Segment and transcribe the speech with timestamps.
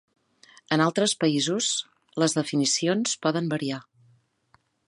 [0.77, 1.69] En altres països,
[2.25, 3.83] les definicions poden variar.